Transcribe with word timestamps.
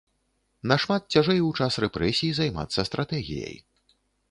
Нашмат 0.71 1.01
цяжэй 1.17 1.41
у 1.49 1.51
час 1.59 1.77
рэпрэсій 1.85 2.33
займацца 2.41 2.89
стратэгіяй. 2.91 3.55